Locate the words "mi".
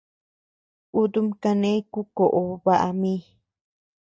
3.01-3.13